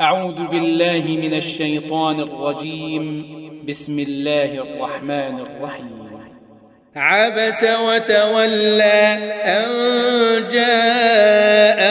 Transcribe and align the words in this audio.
أعوذ 0.00 0.46
بالله 0.46 1.02
من 1.06 1.34
الشيطان 1.34 2.20
الرجيم. 2.20 3.04
بسم 3.68 3.98
الله 3.98 4.44
الرحمن 4.44 5.38
الرحيم. 5.46 6.08
عبس 6.96 7.64
وتولى 7.64 9.18
أن 9.44 9.68
جاءه 10.48 11.87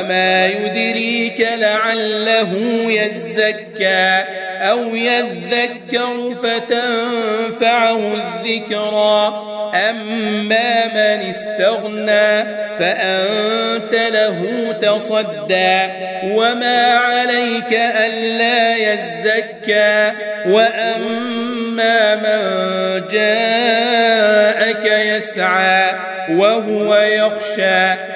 وما 0.00 0.46
يدريك 0.46 1.48
لعله 1.58 2.52
يزكى 2.92 4.24
أو 4.60 4.94
يذكر 4.94 6.34
فتنفعه 6.34 8.14
الذكرى 8.14 9.42
أما 9.74 10.86
من 10.86 11.28
استغنى 11.28 12.44
فأنت 12.78 13.94
له 13.94 14.72
تصدى 14.80 15.88
وما 16.24 16.94
عليك 16.94 17.72
ألا 17.72 18.76
يزكى 18.76 20.12
وأما 20.46 22.14
من 22.16 23.06
جاءك 23.06 24.84
يسعى 24.84 25.92
وهو 26.30 26.96
يخشى 26.96 28.15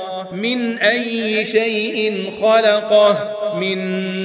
من 0.31 0.77
أي 0.77 1.45
شيء 1.45 2.29
خلقه 2.41 3.35
من 3.55 3.77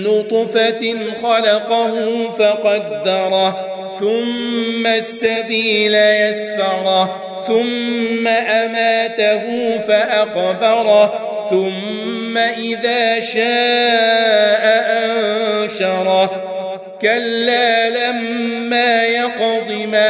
نطفة 0.03 0.95
خلقه 1.23 1.95
فقدره 2.39 3.67
ثم 4.01 4.87
السبيل 4.87 5.95
يسره 5.95 7.23
ثم 7.47 8.29
أماته 8.29 9.79
فأقبره 9.79 11.27
ثم 11.51 12.39
إذا 12.39 13.21
شاء 13.21 14.65
أنشره. 15.05 16.43
كلا 17.03 17.91
لما 17.91 19.05
يقض 19.05 19.71
ما 19.71 20.06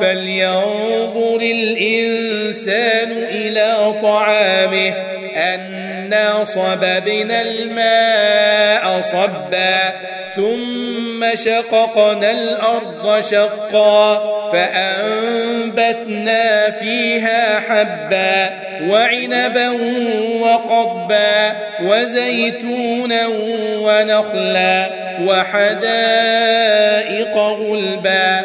فلينظر 0.00 1.40
الإنسان 1.40 3.12
إلى 3.12 3.94
طعامه 4.02 4.94
أنا 5.36 6.44
صببنا 6.44 7.42
الماء 7.42 9.00
صبا 9.00 9.92
ثم 10.36 11.34
شققنا 11.34 12.30
الأرض 12.30 13.20
شقا 13.20 14.18
فأنبتنا 14.52 16.44
فيها 16.70 17.60
حبا 17.60 18.50
وعنبا 18.90 19.70
وقبا 20.40 21.56
وزيتونا 21.82 23.26
ونخلا 23.78 24.90
وحدائق 25.20 26.48
غلبا. 27.36 28.44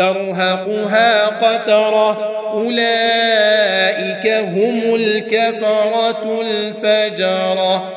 ترهقها 0.00 1.26
قترة 1.26 2.10
أولئك 2.52 4.26
هم 4.26 4.94
الكفرة 4.94 6.40
الفجرة 6.40 7.92